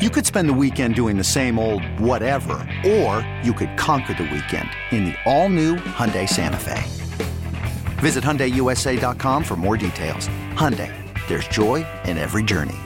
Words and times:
You 0.00 0.08
could 0.08 0.24
spend 0.24 0.48
the 0.48 0.54
weekend 0.54 0.94
doing 0.94 1.18
the 1.18 1.22
same 1.22 1.58
old 1.58 1.84
whatever, 2.00 2.66
or 2.86 3.20
you 3.44 3.52
could 3.52 3.76
conquer 3.76 4.14
the 4.14 4.22
weekend 4.22 4.70
in 4.92 5.04
the 5.04 5.14
all-new 5.26 5.76
Hyundai 5.76 6.26
Santa 6.26 6.56
Fe. 6.56 6.82
Visit 8.00 8.24
HyundaiUSA.com 8.24 9.44
for 9.44 9.56
more 9.56 9.76
details. 9.76 10.30
Hyundai, 10.56 10.90
there's 11.28 11.46
joy 11.48 11.86
in 12.06 12.16
every 12.16 12.42
journey. 12.42 12.78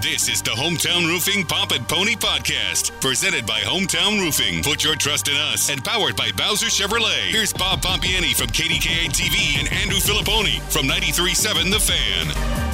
This 0.00 0.30
is 0.30 0.40
the 0.40 0.52
Hometown 0.52 1.06
Roofing 1.06 1.44
Pomp 1.44 1.72
and 1.72 1.86
Pony 1.86 2.14
Podcast, 2.14 2.98
presented 3.02 3.44
by 3.44 3.60
Hometown 3.60 4.18
Roofing. 4.18 4.62
Put 4.62 4.84
your 4.84 4.96
trust 4.96 5.28
in 5.28 5.36
us 5.36 5.68
and 5.68 5.84
powered 5.84 6.16
by 6.16 6.30
Bowser 6.32 6.68
Chevrolet. 6.68 7.28
Here's 7.28 7.52
Bob 7.52 7.82
Pompeani 7.82 8.34
from 8.34 8.46
KDKA 8.46 9.10
TV 9.10 9.58
and 9.58 9.70
Andrew 9.70 9.98
Fillipponi 9.98 10.60
from 10.72 10.86
93.7 10.86 11.70
The 11.70 11.78
Fan. 11.78 12.67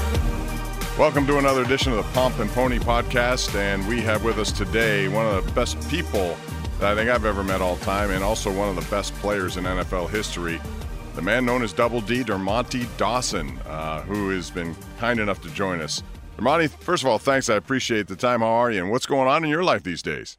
Welcome 0.97 1.27
to 1.27 1.39
another 1.39 1.63
edition 1.63 1.91
of 1.91 1.97
the 1.97 2.13
Pomp 2.13 2.39
and 2.39 2.49
Pony 2.53 2.79
podcast, 2.79 3.57
and 3.57 3.85
we 3.89 4.01
have 4.03 4.23
with 4.23 4.39
us 4.39 4.53
today 4.53 5.09
one 5.09 5.27
of 5.27 5.45
the 5.45 5.51
best 5.51 5.91
people 5.91 6.37
that 6.79 6.93
I 6.93 6.95
think 6.95 7.11
I've 7.11 7.25
ever 7.25 7.43
met 7.43 7.61
all 7.61 7.77
time, 7.79 8.13
and 8.13 8.23
also 8.23 8.49
one 8.53 8.69
of 8.69 8.77
the 8.77 8.89
best 8.89 9.13
players 9.15 9.57
in 9.57 9.65
NFL 9.65 10.09
history. 10.11 10.61
The 11.17 11.23
man 11.23 11.45
known 11.45 11.65
as 11.65 11.73
Double 11.73 12.01
D, 12.01 12.23
Dermontti 12.23 12.87
Dawson, 12.97 13.59
uh, 13.67 14.03
who 14.03 14.31
has 14.31 14.53
been 14.53 14.77
kind 15.01 15.19
enough 15.19 15.43
to 15.43 15.51
join 15.51 15.81
us. 15.81 16.01
Dermontti, 16.39 16.71
first 16.71 17.03
of 17.03 17.09
all, 17.09 17.19
thanks. 17.19 17.51
I 17.51 17.57
appreciate 17.57 18.07
the 18.07 18.15
time. 18.15 18.39
How 18.39 18.47
are 18.47 18.71
you, 18.71 18.81
and 18.81 18.93
what's 18.93 19.07
going 19.07 19.27
on 19.27 19.43
in 19.43 19.51
your 19.51 19.65
life 19.65 19.83
these 19.83 20.01
days? 20.01 20.39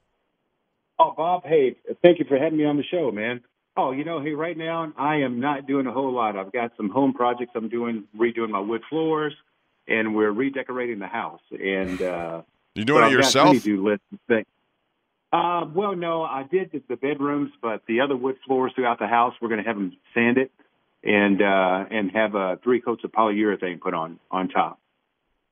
Oh, 1.00 1.14
Bob, 1.18 1.44
hey, 1.44 1.76
thank 2.02 2.18
you 2.18 2.24
for 2.30 2.38
having 2.38 2.58
me 2.58 2.64
on 2.64 2.78
the 2.78 2.84
show, 2.84 3.12
man. 3.12 3.42
Oh, 3.76 3.92
you 3.92 4.06
know, 4.06 4.22
hey, 4.22 4.32
right 4.32 4.58
now 4.58 4.94
I 4.98 5.18
am 5.18 5.42
not 5.42 5.68
doing 5.68 5.86
a 5.86 5.92
whole 5.92 6.14
lot. 6.14 6.38
I've 6.38 6.54
got 6.54 6.72
some 6.78 6.90
home 6.90 7.14
projects 7.14 7.52
I'm 7.56 7.68
doing, 7.68 8.06
redoing 8.18 8.52
my 8.52 8.62
wood 8.62 8.84
floors 8.90 9.34
and 9.88 10.16
we're 10.16 10.32
redecorating 10.32 11.00
the 11.00 11.08
house. 11.08 11.42
And 11.52 12.02
uh, 12.02 12.42
you 12.76 12.86
doing 12.86 13.04
so 13.04 13.08
it 13.08 13.12
yourself? 13.12 13.64
Do 13.64 13.88
list 13.88 14.02
things. 14.28 14.46
Uh, 15.32 15.66
well, 15.74 15.96
no, 15.96 16.24
I 16.24 16.44
did 16.44 16.72
the 16.88 16.96
bedrooms, 16.96 17.52
but 17.62 17.82
the 17.88 18.00
other 18.00 18.16
wood 18.16 18.38
floors 18.46 18.72
throughout 18.76 19.00
the 19.00 19.08
house, 19.08 19.34
we're 19.42 19.50
going 19.50 19.62
to 19.62 19.68
have 19.68 19.76
them 19.76 19.92
sanded 20.14 20.50
and 21.04 21.42
uh, 21.42 21.86
and 21.92 22.12
have 22.12 22.36
uh, 22.36 22.56
three 22.64 22.80
coats 22.80 23.04
of 23.04 23.12
polyurethane 23.12 23.82
put 23.82 23.94
on 23.94 24.20
on 24.32 24.50
top. 24.50 24.80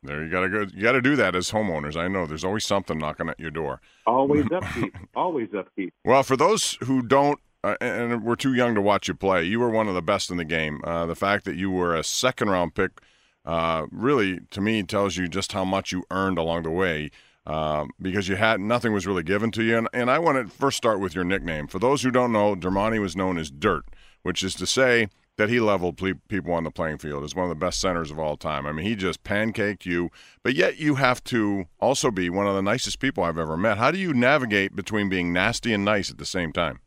There, 0.02 0.24
you 0.24 0.30
gotta 0.30 0.50
go. 0.50 0.66
You 0.74 0.82
gotta 0.82 1.02
do 1.02 1.16
that 1.16 1.34
as 1.36 1.52
homeowners. 1.52 1.96
I 1.96 2.10
know 2.10 2.26
there's 2.26 2.44
always 2.44 2.66
something 2.66 2.98
knocking 2.98 3.30
at 3.30 3.40
your 3.40 3.52
door. 3.52 3.80
Always 4.06 4.46
upkeep. 4.52 4.96
always 5.16 5.50
upkeep. 5.58 5.94
Well, 6.04 6.24
for 6.24 6.36
those 6.36 6.78
who 6.82 7.02
don't 7.02 7.40
uh, 7.64 7.76
and 7.80 8.24
we're 8.24 8.36
too 8.36 8.54
young 8.54 8.76
to 8.76 8.82
watch 8.82 9.08
you 9.08 9.14
play. 9.14 9.44
You 9.44 9.60
were 9.60 9.70
one 9.70 9.88
of 9.88 9.96
the 9.96 10.02
best 10.02 10.30
in 10.30 10.38
the 10.38 10.46
game. 10.46 10.82
Uh, 10.84 11.06
the 11.06 11.16
fact 11.16 11.46
that 11.46 11.56
you 11.56 11.72
were 11.72 11.96
a 11.96 12.04
second 12.04 12.50
round 12.50 12.76
pick 12.76 13.02
uh, 13.46 13.86
really, 13.92 14.40
to 14.52 14.62
me, 14.62 14.84
tells 14.84 15.18
you 15.18 15.28
just 15.28 15.52
how 15.52 15.66
much 15.66 15.92
you 15.92 16.04
earned 16.12 16.38
along 16.38 16.64
the 16.64 16.72
way. 16.72 17.10
Um, 17.46 17.90
because 18.02 18.30
you 18.30 18.38
had 18.38 18.62
nothing 18.62 18.94
was 18.94 19.06
really 19.06 19.24
given 19.24 19.52
to 19.52 19.64
you. 19.64 19.78
And, 19.78 19.90
and 19.92 20.10
I 20.10 20.18
want 20.18 20.38
to 20.38 20.56
first 20.56 20.78
start 20.78 21.02
with 21.02 21.14
your 21.14 21.26
nickname. 21.26 21.68
For 21.68 21.78
those 21.78 22.02
who 22.02 22.10
don't 22.10 22.32
know, 22.32 22.56
Dermontti 22.56 23.02
was 23.02 23.18
known 23.18 23.38
as 23.38 23.52
Dirt, 23.52 23.84
which 24.22 24.44
is 24.44 24.56
to 24.56 24.66
say 24.66 25.10
that 25.38 25.50
he 25.50 25.60
leveled 25.60 25.98
ple- 25.98 26.22
people 26.28 26.54
on 26.54 26.64
the 26.64 26.72
playing 26.72 27.00
field 27.00 27.24
as 27.24 27.36
one 27.36 27.44
of 27.44 27.50
the 27.50 27.56
best 27.56 27.82
centers 27.82 28.12
of 28.12 28.20
all 28.20 28.38
time. 28.38 28.66
I 28.66 28.72
mean, 28.72 28.86
he 28.86 28.96
just 28.96 29.24
pancaked 29.24 29.86
you, 29.86 30.10
but 30.42 30.56
yet 30.56 30.78
you 30.78 30.96
have 30.96 31.24
to 31.26 31.66
also 31.80 32.12
be 32.12 32.30
one 32.30 32.48
of 32.48 32.56
the 32.56 32.62
nicest 32.62 33.00
people 33.00 33.24
I've 33.24 33.38
ever 33.38 33.58
met. 33.58 33.78
How 33.78 33.92
do 33.92 33.98
you 33.98 34.14
navigate 34.14 34.76
between 34.76 35.10
being 35.10 35.34
nasty 35.34 35.74
and 35.74 35.84
nice 35.84 36.10
at 36.12 36.18
the 36.18 36.26
same 36.26 36.54
time? 36.54 36.80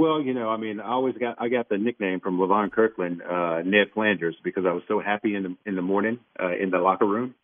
Well, 0.00 0.22
you 0.22 0.32
know, 0.32 0.48
I 0.48 0.56
mean, 0.56 0.80
I 0.80 0.92
always 0.92 1.14
got 1.18 1.36
I 1.38 1.48
got 1.50 1.68
the 1.68 1.76
nickname 1.76 2.20
from 2.20 2.38
Levon 2.38 2.72
Kirkland, 2.72 3.20
uh, 3.20 3.60
Ned 3.60 3.88
Flanders, 3.92 4.34
because 4.42 4.64
I 4.66 4.72
was 4.72 4.82
so 4.88 4.98
happy 4.98 5.34
in 5.34 5.42
the 5.42 5.56
in 5.66 5.76
the 5.76 5.82
morning 5.82 6.20
uh, 6.42 6.56
in 6.56 6.70
the 6.70 6.78
locker 6.78 7.04
room, 7.04 7.34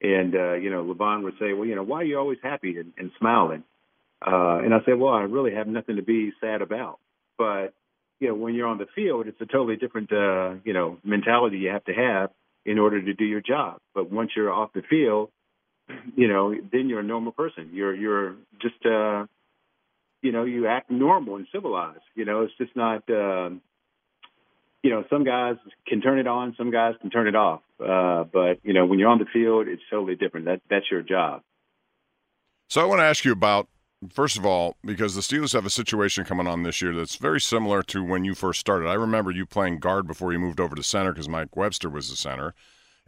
and 0.00 0.34
uh, 0.34 0.54
you 0.54 0.70
know, 0.70 0.82
Levon 0.82 1.22
would 1.24 1.34
say, 1.38 1.52
"Well, 1.52 1.66
you 1.66 1.74
know, 1.74 1.82
why 1.82 1.98
are 1.98 2.04
you 2.04 2.18
always 2.18 2.38
happy 2.42 2.78
and, 2.78 2.94
and 2.96 3.10
smiling?" 3.18 3.62
Uh, 4.26 4.56
and 4.64 4.72
I 4.72 4.78
said, 4.86 4.98
"Well, 4.98 5.12
I 5.12 5.24
really 5.24 5.54
have 5.54 5.66
nothing 5.66 5.96
to 5.96 6.02
be 6.02 6.32
sad 6.40 6.62
about." 6.62 6.98
But 7.36 7.74
you 8.20 8.28
know, 8.28 8.36
when 8.36 8.54
you're 8.54 8.68
on 8.68 8.78
the 8.78 8.86
field, 8.94 9.26
it's 9.26 9.40
a 9.42 9.46
totally 9.46 9.76
different 9.76 10.10
uh, 10.10 10.54
you 10.64 10.72
know 10.72 10.96
mentality 11.04 11.58
you 11.58 11.68
have 11.68 11.84
to 11.84 11.92
have 11.92 12.30
in 12.64 12.78
order 12.78 13.02
to 13.02 13.12
do 13.12 13.26
your 13.26 13.42
job. 13.42 13.82
But 13.94 14.10
once 14.10 14.30
you're 14.34 14.50
off 14.50 14.72
the 14.72 14.80
field, 14.88 15.28
you 16.16 16.28
know, 16.28 16.54
then 16.72 16.88
you're 16.88 17.00
a 17.00 17.10
normal 17.14 17.32
person. 17.32 17.68
You're 17.74 17.94
you're 17.94 18.36
just 18.62 18.86
uh, 18.86 19.26
you 20.22 20.32
know, 20.32 20.44
you 20.44 20.66
act 20.66 20.90
normal 20.90 21.36
and 21.36 21.46
civilized. 21.52 22.02
You 22.14 22.24
know, 22.24 22.42
it's 22.42 22.56
just 22.58 22.74
not. 22.76 23.08
Um, 23.10 23.62
you 24.82 24.90
know, 24.90 25.04
some 25.10 25.24
guys 25.24 25.56
can 25.88 26.00
turn 26.00 26.20
it 26.20 26.28
on, 26.28 26.54
some 26.56 26.70
guys 26.70 26.94
can 27.00 27.10
turn 27.10 27.26
it 27.26 27.34
off. 27.34 27.62
Uh, 27.80 28.24
but 28.24 28.60
you 28.62 28.72
know, 28.72 28.86
when 28.86 28.98
you're 28.98 29.08
on 29.08 29.18
the 29.18 29.26
field, 29.32 29.66
it's 29.66 29.82
totally 29.90 30.14
different. 30.14 30.46
That 30.46 30.60
that's 30.70 30.86
your 30.90 31.02
job. 31.02 31.42
So 32.68 32.80
I 32.80 32.84
want 32.84 33.00
to 33.00 33.04
ask 33.04 33.24
you 33.24 33.32
about 33.32 33.68
first 34.12 34.36
of 34.36 34.46
all 34.46 34.76
because 34.84 35.14
the 35.14 35.20
Steelers 35.20 35.52
have 35.52 35.66
a 35.66 35.70
situation 35.70 36.24
coming 36.24 36.46
on 36.46 36.62
this 36.62 36.80
year 36.80 36.94
that's 36.94 37.16
very 37.16 37.40
similar 37.40 37.82
to 37.84 38.04
when 38.04 38.24
you 38.24 38.34
first 38.34 38.60
started. 38.60 38.88
I 38.88 38.94
remember 38.94 39.30
you 39.30 39.46
playing 39.46 39.78
guard 39.78 40.06
before 40.06 40.32
you 40.32 40.38
moved 40.38 40.60
over 40.60 40.76
to 40.76 40.82
center 40.82 41.12
because 41.12 41.28
Mike 41.28 41.56
Webster 41.56 41.88
was 41.88 42.10
the 42.10 42.16
center, 42.16 42.54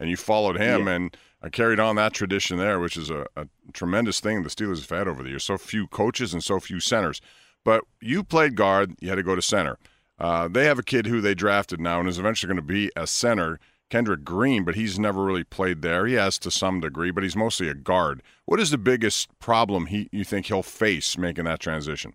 and 0.01 0.09
you 0.09 0.17
followed 0.17 0.57
him 0.57 0.87
yeah. 0.87 0.93
and 0.93 1.17
I 1.43 1.49
carried 1.49 1.79
on 1.79 1.95
that 1.95 2.13
tradition 2.13 2.57
there, 2.57 2.79
which 2.79 2.97
is 2.97 3.09
a, 3.09 3.25
a, 3.35 3.47
tremendous 3.73 4.19
thing 4.19 4.43
the 4.43 4.49
Steelers 4.49 4.81
have 4.81 4.97
had 4.97 5.07
over 5.07 5.23
the 5.23 5.29
years. 5.29 5.43
So 5.43 5.57
few 5.57 5.87
coaches 5.87 6.33
and 6.33 6.43
so 6.43 6.59
few 6.59 6.79
centers. 6.79 7.21
But 7.63 7.83
you 8.01 8.23
played 8.23 8.55
guard, 8.55 8.95
you 8.99 9.09
had 9.09 9.15
to 9.15 9.23
go 9.23 9.35
to 9.35 9.41
center. 9.41 9.77
Uh, 10.19 10.47
they 10.47 10.65
have 10.65 10.79
a 10.79 10.83
kid 10.83 11.07
who 11.07 11.21
they 11.21 11.33
drafted 11.33 11.79
now 11.79 11.99
and 11.99 12.09
is 12.09 12.19
eventually 12.19 12.47
going 12.47 12.67
to 12.67 12.73
be 12.73 12.91
a 12.95 13.07
center, 13.07 13.59
Kendrick 13.89 14.23
Green, 14.23 14.63
but 14.63 14.75
he's 14.75 14.99
never 14.99 15.23
really 15.23 15.43
played 15.43 15.81
there. 15.81 16.05
He 16.05 16.13
has 16.15 16.37
to 16.39 16.51
some 16.51 16.79
degree, 16.79 17.11
but 17.11 17.23
he's 17.23 17.35
mostly 17.35 17.69
a 17.69 17.73
guard. 17.75 18.21
What 18.45 18.59
is 18.59 18.71
the 18.71 18.77
biggest 18.77 19.29
problem 19.39 19.87
he 19.87 20.09
you 20.11 20.23
think 20.23 20.47
he'll 20.47 20.63
face 20.63 21.17
making 21.17 21.45
that 21.45 21.59
transition? 21.59 22.13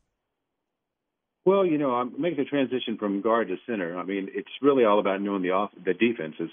Well, 1.45 1.65
you 1.65 1.79
know, 1.79 1.95
I'm 1.95 2.21
making 2.21 2.39
the 2.39 2.45
transition 2.45 2.97
from 2.99 3.21
guard 3.21 3.49
to 3.49 3.57
center. 3.67 3.97
I 3.97 4.05
mean, 4.05 4.29
it's 4.35 4.51
really 4.61 4.85
all 4.85 4.99
about 4.99 5.21
knowing 5.21 5.43
the 5.43 5.53
off 5.53 5.71
the 5.85 5.95
defenses 5.95 6.51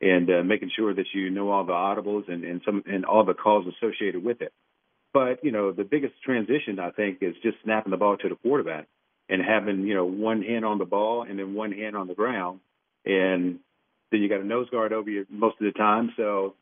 and 0.00 0.30
uh, 0.30 0.42
making 0.44 0.70
sure 0.76 0.94
that 0.94 1.06
you 1.12 1.30
know 1.30 1.50
all 1.50 1.64
the 1.64 1.72
audibles 1.72 2.30
and, 2.30 2.44
and 2.44 2.60
some 2.64 2.84
and 2.86 3.04
all 3.04 3.24
the 3.24 3.34
calls 3.34 3.66
associated 3.66 4.22
with 4.22 4.40
it. 4.40 4.52
But 5.12 5.44
you 5.44 5.50
know, 5.50 5.72
the 5.72 5.84
biggest 5.84 6.14
transition 6.24 6.78
I 6.78 6.90
think 6.90 7.18
is 7.20 7.34
just 7.42 7.56
snapping 7.64 7.90
the 7.90 7.96
ball 7.96 8.16
to 8.18 8.28
the 8.28 8.36
quarterback 8.36 8.86
and 9.28 9.42
having 9.42 9.82
you 9.82 9.94
know 9.94 10.04
one 10.04 10.42
hand 10.42 10.64
on 10.64 10.78
the 10.78 10.84
ball 10.84 11.22
and 11.28 11.38
then 11.38 11.54
one 11.54 11.72
hand 11.72 11.96
on 11.96 12.06
the 12.06 12.14
ground, 12.14 12.60
and 13.04 13.58
then 14.10 14.20
you 14.20 14.28
got 14.28 14.40
a 14.40 14.44
nose 14.44 14.68
guard 14.70 14.92
over 14.92 15.10
you 15.10 15.26
most 15.28 15.56
of 15.60 15.66
the 15.66 15.76
time. 15.76 16.12
So, 16.16 16.54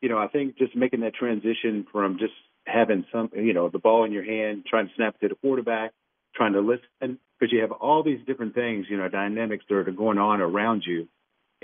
you 0.00 0.08
know, 0.08 0.18
I 0.18 0.28
think 0.28 0.56
just 0.56 0.76
making 0.76 1.00
that 1.00 1.14
transition 1.14 1.86
from 1.90 2.18
just 2.18 2.32
having 2.66 3.04
some 3.12 3.30
you 3.34 3.54
know 3.54 3.68
the 3.68 3.78
ball 3.78 4.04
in 4.04 4.12
your 4.12 4.24
hand, 4.24 4.64
trying 4.68 4.88
to 4.88 4.94
snap 4.94 5.18
to 5.20 5.28
the 5.28 5.34
quarterback, 5.34 5.92
trying 6.34 6.52
to 6.52 6.60
listen 6.60 7.18
because 7.38 7.52
you 7.52 7.60
have 7.62 7.72
all 7.72 8.04
these 8.04 8.20
different 8.26 8.54
things, 8.54 8.86
you 8.88 8.96
know, 8.96 9.08
dynamics 9.08 9.64
that 9.68 9.74
are 9.74 9.90
going 9.90 10.18
on 10.18 10.40
around 10.40 10.84
you 10.86 11.08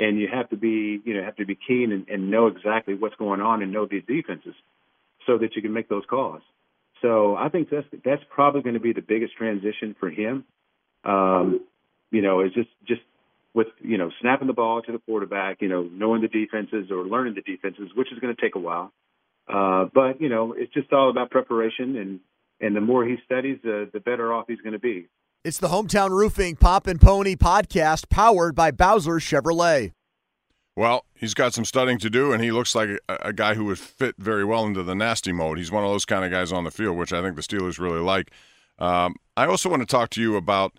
and 0.00 0.18
you 0.18 0.28
have 0.32 0.48
to 0.50 0.56
be 0.56 1.00
you 1.04 1.14
know 1.14 1.22
have 1.22 1.36
to 1.36 1.46
be 1.46 1.56
keen 1.66 1.92
and, 1.92 2.08
and 2.08 2.30
know 2.30 2.46
exactly 2.46 2.94
what's 2.94 3.14
going 3.16 3.40
on 3.40 3.62
and 3.62 3.72
know 3.72 3.86
these 3.86 4.02
defenses 4.08 4.54
so 5.26 5.38
that 5.38 5.54
you 5.54 5.62
can 5.62 5.72
make 5.72 5.88
those 5.88 6.04
calls. 6.08 6.42
So 7.02 7.36
I 7.36 7.48
think 7.48 7.68
that's 7.70 7.86
that's 8.04 8.22
probably 8.30 8.62
going 8.62 8.74
to 8.74 8.80
be 8.80 8.92
the 8.92 9.02
biggest 9.02 9.36
transition 9.36 9.94
for 10.00 10.10
him. 10.10 10.44
Um, 11.04 11.60
you 12.10 12.22
know, 12.22 12.40
is 12.40 12.52
just 12.52 12.70
just 12.86 13.02
with 13.54 13.68
you 13.80 13.98
know 13.98 14.10
snapping 14.20 14.46
the 14.46 14.52
ball 14.52 14.82
to 14.82 14.92
the 14.92 14.98
quarterback, 14.98 15.60
you 15.60 15.68
know, 15.68 15.82
knowing 15.82 16.22
the 16.22 16.28
defenses 16.28 16.90
or 16.90 17.04
learning 17.04 17.34
the 17.34 17.42
defenses, 17.42 17.90
which 17.94 18.12
is 18.12 18.18
going 18.18 18.34
to 18.34 18.40
take 18.40 18.54
a 18.54 18.58
while. 18.58 18.92
Uh, 19.48 19.86
but 19.92 20.20
you 20.20 20.28
know, 20.28 20.54
it's 20.56 20.72
just 20.72 20.92
all 20.92 21.10
about 21.10 21.30
preparation, 21.30 21.96
and 21.96 22.20
and 22.60 22.76
the 22.76 22.80
more 22.80 23.04
he 23.04 23.16
studies, 23.24 23.58
uh, 23.64 23.86
the 23.92 24.00
better 24.04 24.32
off 24.32 24.46
he's 24.48 24.60
going 24.60 24.74
to 24.74 24.78
be. 24.78 25.08
It's 25.42 25.56
the 25.56 25.68
Hometown 25.68 26.10
Roofing 26.10 26.56
Pomp 26.56 26.86
and 26.86 27.00
Pony 27.00 27.34
podcast 27.34 28.10
powered 28.10 28.54
by 28.54 28.70
Bowser 28.70 29.14
Chevrolet. 29.14 29.92
Well, 30.76 31.06
he's 31.14 31.32
got 31.32 31.54
some 31.54 31.64
studying 31.64 31.96
to 32.00 32.10
do, 32.10 32.30
and 32.30 32.44
he 32.44 32.50
looks 32.50 32.74
like 32.74 32.90
a, 33.08 33.16
a, 33.22 33.32
guy 33.32 33.54
who 33.54 33.64
would 33.64 33.78
fit 33.78 34.16
very 34.18 34.44
well 34.44 34.66
into 34.66 34.82
the 34.82 34.94
nasty 34.94 35.32
mode. 35.32 35.56
He's 35.56 35.72
one 35.72 35.82
of 35.82 35.90
those 35.90 36.04
kind 36.04 36.26
of 36.26 36.30
guys 36.30 36.52
on 36.52 36.64
the 36.64 36.70
field, 36.70 36.98
which 36.98 37.14
I 37.14 37.22
think 37.22 37.36
the 37.36 37.42
Steelers 37.42 37.78
really 37.78 38.00
like. 38.00 38.32
Um, 38.78 39.16
I 39.34 39.46
also 39.46 39.70
want 39.70 39.80
to 39.80 39.86
talk 39.86 40.10
to 40.10 40.20
you 40.20 40.36
about 40.36 40.74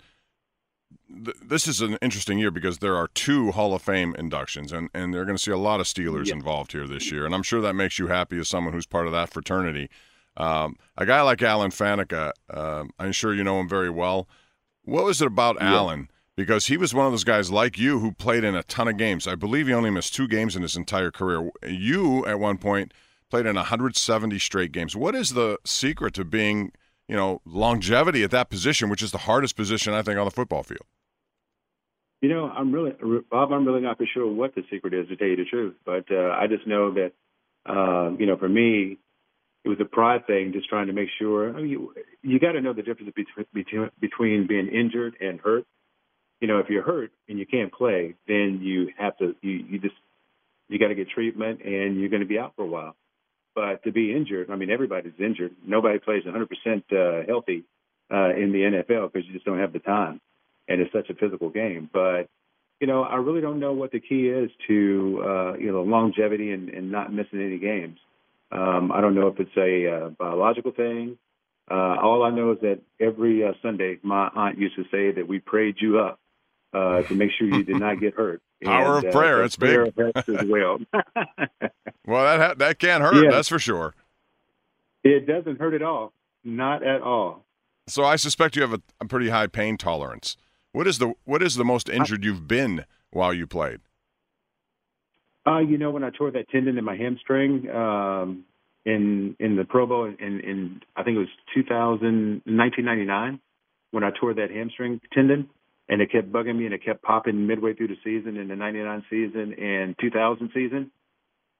th- 1.09 1.37
this 1.43 1.67
is 1.67 1.81
an 1.81 1.97
interesting 1.99 2.37
year 2.37 2.51
because 2.51 2.77
there 2.77 2.95
are 2.95 3.07
two 3.07 3.49
Hall 3.53 3.73
of 3.73 3.81
Fame 3.81 4.13
inductions, 4.15 4.71
and, 4.71 4.91
and 4.93 5.11
they're 5.11 5.25
going 5.25 5.37
to 5.37 5.43
see 5.43 5.49
a 5.49 5.57
lot 5.57 5.79
of 5.79 5.87
Steelers 5.87 6.27
Yeah. 6.27 6.35
involved 6.35 6.73
here 6.73 6.87
this 6.87 7.11
year. 7.11 7.25
And 7.25 7.33
I'm 7.33 7.43
sure 7.43 7.61
that 7.61 7.73
makes 7.73 7.97
you 7.97 8.07
happy 8.07 8.39
as 8.39 8.47
someone 8.47 8.73
who's 8.73 8.85
part 8.85 9.07
of 9.07 9.11
that 9.11 9.33
fraternity. 9.33 9.89
Um, 10.37 10.75
a 10.97 11.07
guy 11.07 11.23
like 11.23 11.41
Alan 11.41 11.71
Faneca, 11.71 12.31
uh, 12.47 12.83
I'm 12.99 13.11
sure 13.11 13.33
you 13.33 13.43
know 13.43 13.59
him 13.59 13.67
very 13.67 13.89
well. 13.89 14.27
What 14.83 15.05
was 15.05 15.21
it 15.21 15.27
about 15.27 15.57
Yeah. 15.59 15.75
Alan? 15.75 16.09
Because 16.35 16.67
he 16.67 16.77
was 16.77 16.93
one 16.93 17.05
of 17.05 17.11
those 17.11 17.23
guys 17.23 17.51
like 17.51 17.77
you 17.77 17.99
who 17.99 18.13
played 18.13 18.43
in 18.43 18.55
a 18.55 18.63
ton 18.63 18.87
of 18.87 18.97
games. 18.97 19.27
I 19.27 19.35
believe 19.35 19.67
he 19.67 19.73
only 19.73 19.89
missed 19.89 20.15
two 20.15 20.27
games 20.27 20.55
in 20.55 20.61
his 20.61 20.75
entire 20.75 21.11
career. 21.11 21.49
You, 21.67 22.25
at 22.25 22.39
one 22.39 22.57
point, 22.57 22.93
played 23.29 23.45
in 23.45 23.55
170 23.55 24.39
straight 24.39 24.71
games. 24.71 24.95
What 24.95 25.13
is 25.13 25.31
the 25.31 25.57
secret 25.65 26.13
to 26.15 26.25
being, 26.25 26.71
you 27.07 27.15
know, 27.15 27.41
longevity 27.45 28.23
at 28.23 28.31
that 28.31 28.49
position, 28.49 28.89
which 28.89 29.03
is 29.03 29.11
the 29.11 29.19
hardest 29.19 29.55
position 29.55 29.93
I 29.93 30.01
think 30.01 30.17
on 30.17 30.25
the 30.25 30.31
football 30.31 30.63
field? 30.63 30.85
You 32.21 32.29
know, 32.29 32.49
I'm 32.49 32.71
really, 32.71 32.93
Bob, 33.29 33.51
I'm 33.51 33.65
really 33.65 33.81
not 33.81 33.97
for 33.97 34.05
sure 34.11 34.27
what 34.31 34.55
the 34.55 34.63
secret 34.71 34.93
is 34.93 35.07
to 35.09 35.15
tell 35.15 35.27
you 35.27 35.35
the 35.37 35.45
truth, 35.45 35.75
but 35.85 36.05
uh, 36.11 36.29
I 36.39 36.47
just 36.47 36.65
know 36.67 36.93
that, 36.93 37.11
um, 37.65 38.17
you 38.19 38.25
know, 38.25 38.37
for 38.37 38.47
me, 38.49 38.97
it 39.63 39.69
was 39.69 39.77
a 39.79 39.85
pride 39.85 40.25
thing, 40.27 40.51
just 40.53 40.69
trying 40.69 40.87
to 40.87 40.93
make 40.93 41.09
sure. 41.19 41.49
I 41.49 41.61
mean, 41.61 41.69
you, 41.69 41.93
you 42.23 42.39
got 42.39 42.53
to 42.53 42.61
know 42.61 42.73
the 42.73 42.81
difference 42.81 43.11
between, 43.15 43.45
between 43.53 43.89
between 43.99 44.47
being 44.47 44.67
injured 44.67 45.15
and 45.21 45.39
hurt. 45.39 45.65
You 46.39 46.47
know, 46.47 46.57
if 46.57 46.69
you're 46.69 46.83
hurt 46.83 47.11
and 47.29 47.37
you 47.37 47.45
can't 47.45 47.71
play, 47.71 48.15
then 48.27 48.59
you 48.63 48.89
have 48.97 49.15
to, 49.19 49.35
you, 49.41 49.51
you 49.69 49.79
just, 49.79 49.93
you 50.69 50.79
got 50.79 50.87
to 50.87 50.95
get 50.95 51.09
treatment, 51.09 51.61
and 51.63 51.99
you're 51.99 52.09
going 52.09 52.23
to 52.23 52.27
be 52.27 52.39
out 52.39 52.53
for 52.55 52.63
a 52.63 52.67
while. 52.67 52.95
But 53.53 53.83
to 53.83 53.91
be 53.91 54.15
injured, 54.15 54.49
I 54.49 54.55
mean, 54.55 54.71
everybody's 54.71 55.13
injured. 55.19 55.51
Nobody 55.65 55.99
plays 55.99 56.23
100% 56.23 56.43
uh, 56.91 57.27
healthy 57.27 57.65
uh, 58.11 58.29
in 58.29 58.51
the 58.51 58.81
NFL 58.89 59.11
because 59.11 59.27
you 59.27 59.33
just 59.33 59.45
don't 59.45 59.59
have 59.59 59.73
the 59.73 59.79
time 59.79 60.21
and 60.71 60.81
it's 60.81 60.93
such 60.93 61.09
a 61.09 61.15
physical 61.15 61.49
game. 61.49 61.89
But 61.91 62.27
you 62.79 62.87
know, 62.87 63.03
I 63.03 63.17
really 63.17 63.41
don't 63.41 63.59
know 63.59 63.73
what 63.73 63.91
the 63.91 63.99
key 63.99 64.27
is 64.27 64.49
to 64.67 65.23
uh, 65.23 65.53
you 65.53 65.71
know 65.71 65.83
longevity 65.83 66.51
and, 66.51 66.69
and 66.69 66.91
not 66.91 67.13
missing 67.13 67.41
any 67.41 67.59
games. 67.59 67.99
Um, 68.51 68.91
I 68.91 69.01
don't 69.01 69.15
know 69.15 69.27
if 69.27 69.39
it's 69.39 69.55
a 69.57 69.87
uh, 70.05 70.09
biological 70.09 70.71
thing. 70.71 71.17
Uh, 71.69 71.95
all 72.01 72.23
I 72.23 72.31
know 72.31 72.51
is 72.51 72.57
that 72.61 72.79
every 72.99 73.45
uh, 73.45 73.53
Sunday, 73.61 73.97
my 74.03 74.29
aunt 74.35 74.57
used 74.57 74.75
to 74.75 74.83
say 74.91 75.11
that 75.13 75.27
we 75.27 75.39
prayed 75.39 75.75
you 75.79 75.99
up 75.99 76.19
uh, 76.73 77.01
to 77.03 77.15
make 77.15 77.29
sure 77.37 77.47
you 77.47 77.63
did 77.63 77.79
not 77.79 77.99
get 77.99 78.13
hurt. 78.15 78.41
Power 78.63 78.97
And, 78.97 79.05
of 79.07 79.15
uh, 79.15 79.17
prayer, 79.17 79.37
that 79.37 79.43
it's 79.45 79.55
big. 79.55 79.95
prayer 79.95 80.11
as 80.15 80.45
well. 80.47 80.79
Well, 82.05 82.23
that 82.25 82.39
ha- 82.45 82.53
that 82.57 82.79
can't 82.79 83.03
hurt, 83.03 83.23
Yeah. 83.23 83.29
that's 83.31 83.47
for 83.47 83.59
sure. 83.59 83.93
it 85.03 85.27
doesn't 85.27 85.59
hurt 85.59 85.75
at 85.75 85.83
all, 85.83 86.13
not 86.43 86.83
at 86.83 87.01
all. 87.01 87.45
So 87.87 88.03
I 88.03 88.15
suspect 88.15 88.55
you 88.55 88.63
have 88.63 88.73
a, 88.73 88.81
a 88.99 89.05
pretty 89.05 89.29
high 89.29 89.45
pain 89.47 89.77
tolerance. 89.77 90.35
What 90.71 90.87
is 90.87 90.97
the 90.97 91.13
what 91.25 91.43
is 91.43 91.55
the 91.55 91.63
most 91.63 91.89
injured 91.89 92.23
you've 92.25 92.47
been 92.47 92.85
while 93.11 93.33
you 93.33 93.45
played? 93.45 93.81
Uh, 95.45 95.59
you 95.59 95.77
know, 95.77 95.91
when 95.91 96.03
I 96.03 96.11
tore 96.11 96.31
that 96.31 96.49
tendon 96.49 96.77
in 96.77 96.83
my 96.83 96.95
hamstring 96.95 97.69
um, 97.69 98.45
in 98.85 99.35
in 99.39 99.55
the 99.55 99.63
Pro 99.63 99.87
Bowl 99.87 100.05
in, 100.05 100.39
in 100.39 100.81
I 100.95 101.03
think 101.03 101.15
it 101.15 101.19
was 101.19 101.27
2000, 101.55 102.43
1999 102.45 103.39
when 103.91 104.03
I 104.03 104.11
tore 104.19 104.33
that 104.35 104.51
hamstring 104.51 105.01
tendon, 105.13 105.49
and 105.89 106.01
it 106.01 106.11
kept 106.11 106.31
bugging 106.31 106.57
me 106.57 106.65
and 106.65 106.73
it 106.73 106.83
kept 106.83 107.01
popping 107.03 107.47
midway 107.47 107.73
through 107.73 107.89
the 107.89 107.97
season 108.03 108.37
in 108.37 108.47
the 108.47 108.55
99 108.55 109.03
season 109.09 109.53
and 109.53 109.95
2000 109.99 110.49
season. 110.53 110.91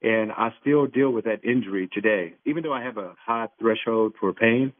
And 0.04 0.32
I 0.32 0.50
still 0.62 0.88
deal 0.88 1.12
with 1.12 1.26
that 1.26 1.44
injury 1.44 1.88
today, 1.92 2.34
even 2.46 2.64
though 2.64 2.74
I 2.74 2.82
have 2.84 2.98
a 2.98 3.14
high 3.24 3.48
threshold 3.60 4.14
for 4.20 4.34
pain. 4.34 4.74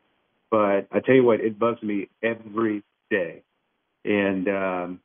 But 0.50 0.88
I 0.92 1.00
tell 1.06 1.16
you 1.16 1.24
what, 1.24 1.42
it 1.42 1.60
bugs 1.60 1.84
me 1.84 2.10
every 2.24 2.84
day. 3.12 3.44
And 4.04 4.48
um, 4.48 5.00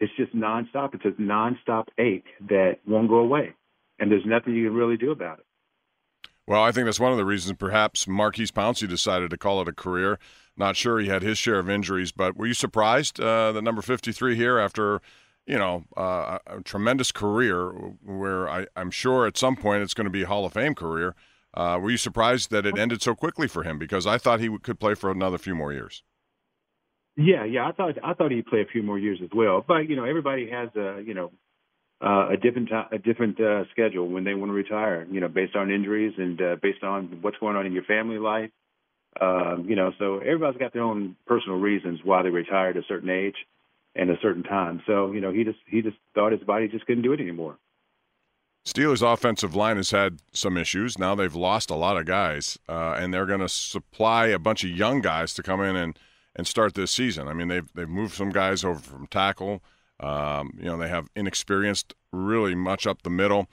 it's 0.00 0.12
just 0.16 0.34
nonstop. 0.34 0.94
It's 0.94 1.04
a 1.04 1.20
nonstop 1.20 1.86
ache 1.98 2.26
that 2.48 2.78
won't 2.86 3.08
go 3.08 3.16
away, 3.16 3.54
and 3.98 4.10
there's 4.10 4.26
nothing 4.26 4.54
you 4.54 4.68
can 4.68 4.76
really 4.76 4.96
do 4.96 5.10
about 5.10 5.40
it. 5.40 5.44
Well, 6.46 6.62
I 6.62 6.72
think 6.72 6.86
that's 6.86 7.00
one 7.00 7.12
of 7.12 7.18
the 7.18 7.26
reasons 7.26 7.58
perhaps 7.58 8.08
Maurkice 8.08 8.50
Pouncey 8.50 8.88
decided 8.88 9.30
to 9.30 9.36
call 9.36 9.60
it 9.60 9.68
a 9.68 9.72
career. 9.72 10.18
Not 10.56 10.76
sure 10.76 10.98
he 10.98 11.08
had 11.08 11.22
his 11.22 11.36
share 11.36 11.58
of 11.58 11.68
injuries, 11.68 12.10
but 12.10 12.36
were 12.36 12.46
you 12.46 12.54
surprised 12.54 13.20
uh, 13.20 13.52
that 13.52 13.62
number 13.62 13.82
53 13.82 14.34
here 14.34 14.58
after, 14.58 15.02
you 15.46 15.58
know, 15.58 15.84
uh, 15.94 16.38
a 16.46 16.62
tremendous 16.62 17.12
career 17.12 17.68
where 18.02 18.48
I, 18.48 18.66
I'm 18.76 18.90
sure 18.90 19.26
at 19.26 19.36
some 19.36 19.56
point 19.56 19.82
it's 19.82 19.94
going 19.94 20.06
to 20.06 20.10
be 20.10 20.22
a 20.22 20.26
Hall 20.26 20.46
of 20.46 20.54
Fame 20.54 20.74
career. 20.74 21.14
Uh, 21.52 21.78
were 21.80 21.90
you 21.90 21.96
surprised 21.98 22.50
that 22.50 22.64
it 22.64 22.78
ended 22.78 23.02
so 23.02 23.14
quickly 23.14 23.46
for 23.46 23.62
him? 23.62 23.78
Because 23.78 24.06
I 24.06 24.16
thought 24.16 24.40
he 24.40 24.48
could 24.62 24.80
play 24.80 24.94
for 24.94 25.10
another 25.10 25.38
few 25.38 25.54
more 25.54 25.72
years. 25.72 26.02
Yeah, 27.18 27.44
yeah. 27.44 27.66
I 27.66 27.72
thought 27.72 27.94
I 28.02 28.14
thought 28.14 28.30
he'd 28.30 28.46
play 28.46 28.60
a 28.60 28.72
few 28.72 28.84
more 28.84 28.96
years 28.96 29.18
as 29.22 29.30
well, 29.34 29.62
but 29.66 29.88
you 29.88 29.96
know, 29.96 30.04
everybody 30.04 30.48
has 30.50 30.68
a 30.76 31.02
you 31.04 31.14
know 31.14 31.32
uh, 32.00 32.28
a 32.30 32.36
different 32.36 32.70
a 32.92 32.98
different 32.98 33.40
uh, 33.40 33.64
schedule 33.72 34.08
when 34.08 34.22
they 34.22 34.34
want 34.34 34.50
to 34.50 34.54
retire. 34.54 35.04
You 35.10 35.20
know, 35.20 35.26
based 35.26 35.56
on 35.56 35.72
injuries 35.72 36.14
and 36.16 36.40
uh, 36.40 36.56
based 36.62 36.84
on 36.84 37.18
what's 37.20 37.36
going 37.38 37.56
on 37.56 37.66
in 37.66 37.72
your 37.72 37.82
family 37.82 38.18
life. 38.18 38.50
Um, 39.20 39.66
you 39.68 39.74
know, 39.74 39.90
so 39.98 40.18
everybody's 40.18 40.60
got 40.60 40.72
their 40.72 40.82
own 40.82 41.16
personal 41.26 41.58
reasons 41.58 41.98
why 42.04 42.22
they 42.22 42.28
retire 42.28 42.70
at 42.70 42.76
a 42.76 42.82
certain 42.86 43.10
age 43.10 43.34
and 43.96 44.10
a 44.10 44.20
certain 44.22 44.44
time. 44.44 44.80
So 44.86 45.10
you 45.10 45.20
know, 45.20 45.32
he 45.32 45.42
just 45.42 45.58
he 45.66 45.82
just 45.82 45.96
thought 46.14 46.30
his 46.30 46.42
body 46.42 46.68
just 46.68 46.86
couldn't 46.86 47.02
do 47.02 47.12
it 47.14 47.20
anymore. 47.20 47.58
Steelers' 48.64 49.02
offensive 49.02 49.56
line 49.56 49.76
has 49.76 49.90
had 49.90 50.20
some 50.32 50.56
issues. 50.56 51.00
Now 51.00 51.16
they've 51.16 51.34
lost 51.34 51.68
a 51.68 51.74
lot 51.74 51.96
of 51.96 52.06
guys, 52.06 52.58
uh, 52.68 52.94
and 52.96 53.12
they're 53.12 53.26
going 53.26 53.40
to 53.40 53.48
supply 53.48 54.26
a 54.26 54.38
bunch 54.38 54.62
of 54.62 54.70
young 54.70 55.00
guys 55.00 55.34
to 55.34 55.42
come 55.42 55.60
in 55.62 55.74
and, 55.74 55.98
and 56.38 56.46
start 56.46 56.74
this 56.74 56.92
season. 56.92 57.28
I 57.28 57.34
mean, 57.34 57.48
they've 57.48 57.68
they've 57.74 57.88
moved 57.88 58.14
some 58.14 58.30
guys 58.30 58.64
over 58.64 58.78
from 58.78 59.08
tackle. 59.08 59.62
Um, 60.00 60.52
you 60.56 60.66
know, 60.66 60.78
they 60.78 60.88
have 60.88 61.08
inexperienced 61.16 61.92
really 62.12 62.54
much 62.54 62.86
up 62.86 63.02
the 63.02 63.10
middle. 63.10 63.48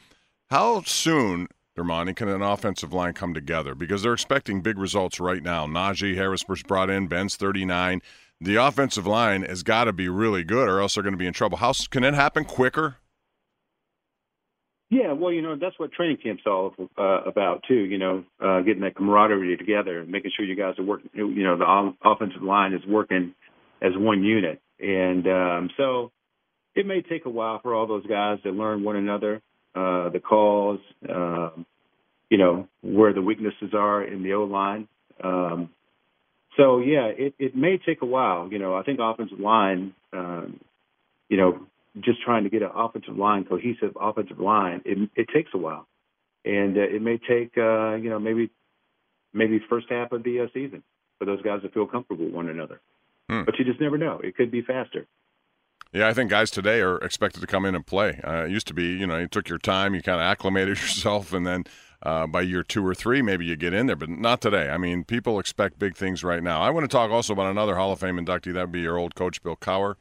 How 0.51 0.83
soon, 0.83 1.47
Dermontti, 1.75 2.15
can 2.15 2.29
an 2.29 2.43
offensive 2.43 2.93
line 2.93 3.13
come 3.13 3.33
together? 3.33 3.73
Because 3.73 4.03
they're 4.03 4.13
expecting 4.13 4.61
big 4.61 4.77
results 4.77 5.19
right 5.19 5.41
now. 5.41 5.65
Najee 5.65 6.15
Harris 6.15 6.47
was 6.47 6.61
brought 6.61 6.91
in. 6.91 7.07
Ben's 7.07 7.35
39. 7.35 8.01
The 8.39 8.57
offensive 8.57 9.07
line 9.07 9.41
has 9.41 9.63
got 9.63 9.85
to 9.85 9.93
be 9.93 10.07
really 10.07 10.43
good, 10.43 10.69
or 10.69 10.79
else 10.79 10.93
they're 10.93 11.03
going 11.03 11.13
to 11.13 11.17
be 11.17 11.25
in 11.25 11.33
trouble. 11.33 11.57
How 11.57 11.73
can 11.89 12.03
it 12.03 12.13
happen 12.13 12.45
quicker? 12.45 12.97
Yeah, 14.89 15.13
well, 15.13 15.31
you 15.31 15.41
know 15.41 15.55
that's 15.59 15.77
what 15.79 15.91
training 15.91 16.17
camp's 16.21 16.43
all 16.45 16.73
uh, 16.97 17.23
about 17.23 17.63
too. 17.67 17.73
You 17.73 17.97
know, 17.97 18.23
uh, 18.39 18.61
getting 18.61 18.81
that 18.83 18.95
camaraderie 18.95 19.57
together, 19.57 20.01
and 20.01 20.09
making 20.09 20.31
sure 20.35 20.45
you 20.45 20.55
guys 20.55 20.75
are 20.77 20.83
working. 20.83 21.09
You 21.13 21.43
know, 21.43 21.57
the 21.57 21.93
offensive 22.03 22.43
line 22.43 22.73
is 22.73 22.81
working 22.87 23.33
as 23.81 23.93
one 23.95 24.23
unit, 24.23 24.61
and 24.79 25.25
um, 25.27 25.69
so 25.75 26.11
it 26.75 26.85
may 26.85 27.01
take 27.01 27.25
a 27.25 27.29
while 27.29 27.59
for 27.61 27.73
all 27.73 27.87
those 27.87 28.05
guys 28.05 28.39
to 28.43 28.51
learn 28.51 28.83
one 28.83 28.95
another, 28.95 29.41
uh, 29.73 30.09
the 30.09 30.19
calls, 30.19 30.79
um, 31.09 31.65
you 32.29 32.37
know, 32.37 32.67
where 32.81 33.13
the 33.13 33.21
weaknesses 33.21 33.73
are 33.73 34.03
in 34.03 34.21
the 34.21 34.33
O 34.33 34.43
line. 34.43 34.87
Um, 35.23 35.69
so 36.57 36.79
yeah, 36.79 37.07
it, 37.07 37.33
it 37.39 37.55
may 37.55 37.79
take 37.83 38.01
a 38.01 38.05
while. 38.05 38.49
You 38.51 38.59
know, 38.59 38.75
I 38.75 38.83
think 38.83 38.99
offensive 39.01 39.39
line, 39.39 39.93
um, 40.13 40.59
you 41.29 41.37
know, 41.37 41.65
just 41.99 42.21
trying 42.21 42.43
to 42.43 42.49
get 42.49 42.61
an 42.61 42.71
offensive 42.73 43.17
line, 43.17 43.45
cohesive 43.45 43.97
offensive 43.99 44.39
line, 44.39 44.81
it, 44.85 45.09
it 45.15 45.27
takes 45.33 45.51
a 45.53 45.57
while, 45.57 45.87
and 46.43 46.77
uh, 46.77 46.81
it 46.81 47.01
may 47.01 47.17
take 47.17 47.57
uh, 47.57 47.95
you 47.95 48.09
know 48.09 48.19
maybe 48.19 48.49
maybe 49.33 49.59
first 49.69 49.87
half 49.89 50.11
of 50.11 50.23
the 50.23 50.41
uh, 50.41 50.47
season 50.53 50.83
for 51.19 51.25
those 51.25 51.41
guys 51.41 51.61
to 51.61 51.69
feel 51.69 51.85
comfortable 51.85 52.25
with 52.25 52.33
one 52.33 52.49
another. 52.49 52.81
Hmm. 53.29 53.43
But 53.43 53.57
you 53.57 53.65
just 53.65 53.81
never 53.81 53.97
know; 53.97 54.19
it 54.19 54.35
could 54.35 54.51
be 54.51 54.61
faster. 54.61 55.07
Yeah, 55.93 56.09
I 56.09 56.13
think 56.13 56.29
guys 56.29 56.51
today 56.51 56.81
are 56.81 56.97
expected 56.97 57.39
to 57.39 57.47
come 57.47 57.63
in 57.63 57.73
and 57.73 57.85
play. 57.85 58.19
Uh, 58.21 58.43
it 58.43 58.51
used 58.51 58.67
to 58.67 58.73
be, 58.73 58.83
you 58.83 59.07
know, 59.07 59.17
you 59.17 59.27
took 59.29 59.47
your 59.47 59.59
time, 59.59 59.95
you 59.95 60.01
kind 60.01 60.19
of 60.19 60.23
acclimated 60.23 60.77
yourself, 60.81 61.31
and 61.31 61.47
then 61.47 61.63
uh, 62.03 62.27
by 62.27 62.41
year 62.41 62.63
two 62.63 62.85
or 62.85 62.93
three, 62.93 63.21
maybe 63.21 63.45
you 63.45 63.55
get 63.55 63.73
in 63.73 63.87
there, 63.87 63.95
but 63.95 64.09
not 64.09 64.41
today. 64.41 64.69
I 64.69 64.77
mean, 64.77 65.05
people 65.05 65.39
expect 65.39 65.79
big 65.79 65.95
things 65.95 66.21
right 66.21 66.43
now. 66.43 66.61
I 66.61 66.69
want 66.69 66.83
to 66.83 66.89
talk 66.89 67.11
also 67.11 67.31
about 67.31 67.49
another 67.49 67.75
Hall 67.75 67.93
of 67.93 67.99
Fame 67.99 68.17
inductee. 68.17 68.53
That 68.53 68.61
would 68.61 68.71
be 68.73 68.81
your 68.81 68.97
old 68.97 69.15
coach, 69.15 69.41
Bill 69.41 69.55
Cowher. 69.55 69.95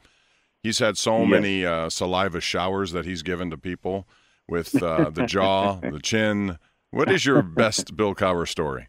He's 0.64 0.78
had 0.78 0.96
so 0.96 1.20
Yes. 1.20 1.30
many 1.30 1.64
uh, 1.66 1.90
saliva 1.90 2.40
showers 2.40 2.92
that 2.92 3.04
he's 3.04 3.22
given 3.22 3.50
to 3.50 3.58
people 3.58 4.08
with 4.48 4.82
uh, 4.82 5.10
the 5.10 5.26
jaw, 5.34 5.74
the 5.74 6.00
chin. 6.00 6.58
What 6.90 7.10
is 7.12 7.26
your 7.26 7.42
best 7.42 7.96
Bill 7.96 8.14
Cowher 8.14 8.48
story? 8.48 8.88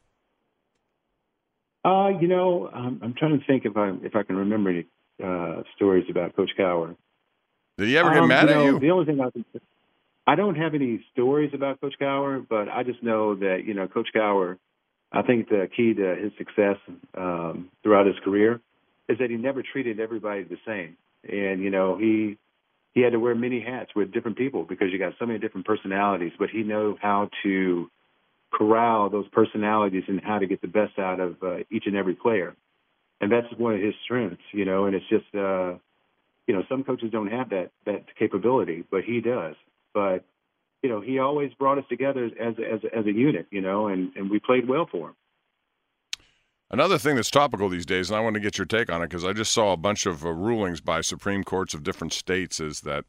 Uh, 1.84 2.10
you 2.20 2.28
know, 2.30 2.70
I'm, 2.74 3.00
I'm 3.04 3.14
trying 3.14 3.38
to 3.40 3.46
think 3.46 3.66
if 3.66 3.76
I 3.78 3.90
if 4.04 4.16
I 4.16 4.24
can 4.24 4.38
remember 4.38 4.70
any 4.72 4.86
uh, 5.24 5.64
stories 5.76 6.06
about 6.10 6.36
Coach 6.36 6.52
Cowher. 6.58 6.96
Did 7.78 7.90
he 7.90 7.98
ever 7.98 8.10
get 8.12 8.20
Um, 8.24 8.30
mad 8.30 8.46
you 8.50 8.50
at 8.52 8.56
know, 8.56 8.66
you? 8.66 8.80
The 8.80 8.92
only 8.92 9.06
thing 9.06 9.20
I 9.20 9.30
can 9.30 9.46
I 10.28 10.36
don't 10.36 10.56
have 10.56 10.74
any 10.74 11.06
stories 11.12 11.52
about 11.54 11.82
Coach 11.82 11.96
Cowher, 12.02 12.44
but 12.48 12.70
I 12.70 12.84
just 12.84 13.04
know 13.04 13.36
that 13.36 13.64
you 13.66 13.74
know 13.74 13.88
Coach 13.90 14.08
Cowher. 14.16 14.58
I 15.12 15.22
think 15.22 15.50
the 15.50 15.70
key 15.76 15.94
to 15.94 16.16
his 16.16 16.32
success 16.38 16.78
um, 17.18 17.70
throughout 17.84 18.06
his 18.08 18.16
career 18.24 18.62
is 19.10 19.18
that 19.20 19.30
he 19.30 19.36
never 19.36 19.62
treated 19.62 20.00
everybody 20.00 20.44
the 20.44 20.58
same, 20.66 20.98
and 21.28 21.62
you 21.62 21.70
know 21.70 21.98
he 21.98 22.38
he 22.94 23.02
had 23.02 23.12
to 23.12 23.20
wear 23.20 23.36
many 23.36 23.60
hats 23.60 23.92
with 23.96 24.14
different 24.14 24.38
people 24.38 24.64
because 24.64 24.88
you 24.92 25.00
got 25.00 25.14
so 25.20 25.26
many 25.26 25.40
different 25.40 25.68
personalities, 25.68 26.32
but 26.40 26.50
he 26.50 26.64
knew 26.64 26.98
how 27.02 27.30
to 27.44 27.90
corral 28.54 29.10
those 29.10 29.28
personalities 29.30 30.04
and 30.08 30.22
how 30.24 30.40
to 30.40 30.48
get 30.48 30.62
the 30.62 30.68
best 30.68 30.98
out 30.98 31.20
of 31.20 31.36
uh, 31.44 31.58
each 31.70 31.84
and 31.88 31.96
every 31.96 32.16
player, 32.16 32.56
and 33.20 33.32
that's 33.32 33.48
one 33.58 33.74
of 33.74 33.82
his 33.82 33.94
strengths, 34.04 34.44
you 34.54 34.66
know. 34.66 34.86
And 34.86 34.96
it's 34.96 35.08
just 35.10 35.26
uh, 35.36 35.76
you 36.48 36.54
know, 36.54 36.64
some 36.70 36.84
coaches 36.84 37.10
don't 37.12 37.32
have 37.32 37.50
that 37.50 37.72
that 37.86 38.06
capability, 38.18 38.84
but 38.90 39.04
he 39.04 39.22
does. 39.22 39.56
But 39.94 40.24
you 40.84 40.90
know, 40.90 41.02
he 41.02 41.20
always 41.20 41.52
brought 41.56 41.78
us 41.78 41.86
together 41.90 42.26
as 42.26 42.56
as 42.60 42.80
as 42.96 43.06
a 43.06 43.12
unit, 43.12 43.48
you 43.50 43.62
know, 43.62 43.88
and 43.88 44.12
and 44.16 44.30
we 44.30 44.40
played 44.40 44.68
well 44.68 44.88
for 44.90 45.10
him. 45.10 45.16
Another 46.72 46.98
thing 46.98 47.16
that's 47.16 47.30
topical 47.30 47.70
these 47.70 47.86
days, 47.86 48.10
and 48.10 48.18
I 48.18 48.22
want 48.22 48.34
to 48.34 48.40
get 48.40 48.58
your 48.58 48.66
take 48.66 48.92
on 48.92 49.02
it 49.02 49.10
because 49.10 49.24
I 49.24 49.34
just 49.34 49.54
saw 49.54 49.72
a 49.72 49.78
bunch 49.78 50.06
of 50.06 50.26
uh, 50.26 50.32
rulings 50.32 50.82
by 50.82 51.02
Supreme 51.02 51.44
Courts 51.44 51.74
of 51.74 51.84
different 51.84 52.12
states, 52.12 52.60
is 52.60 52.82
that 52.82 53.06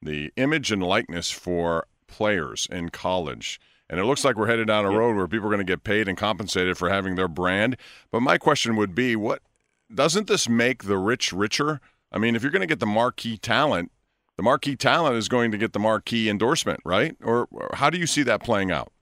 the 0.00 0.32
image 0.36 0.72
and 0.72 0.82
likeness 0.82 1.30
for 1.30 1.86
players 2.06 2.66
in 2.70 2.88
college. 2.88 3.60
And 3.90 4.00
it 4.00 4.04
looks 4.04 4.24
like 4.24 4.36
we're 4.36 4.46
headed 4.46 4.68
down 4.68 4.86
a 4.86 4.90
road 4.90 5.16
where 5.16 5.28
people 5.28 5.46
are 5.46 5.50
going 5.50 5.64
to 5.64 5.70
get 5.70 5.84
paid 5.84 6.08
and 6.08 6.16
compensated 6.16 6.78
for 6.78 6.88
having 6.88 7.16
their 7.16 7.28
brand. 7.28 7.76
But 8.10 8.20
my 8.20 8.38
question 8.38 8.76
would 8.76 8.94
be 8.94 9.14
what 9.16 9.42
doesn't 9.94 10.26
this 10.26 10.48
make 10.48 10.84
the 10.84 10.96
rich 10.96 11.32
richer? 11.32 11.80
I 12.10 12.18
mean, 12.18 12.34
if 12.34 12.42
you're 12.42 12.50
going 12.50 12.60
to 12.60 12.66
get 12.66 12.80
the 12.80 12.86
marquee 12.86 13.36
talent, 13.36 13.92
the 14.36 14.42
marquee 14.42 14.76
talent 14.76 15.16
is 15.16 15.28
going 15.28 15.50
to 15.50 15.58
get 15.58 15.74
the 15.74 15.78
marquee 15.78 16.30
endorsement, 16.30 16.80
right? 16.84 17.16
Or, 17.22 17.46
or 17.50 17.70
how 17.74 17.90
do 17.90 17.98
you 17.98 18.06
see 18.06 18.22
that 18.22 18.42
playing 18.42 18.72
out? 18.72 18.92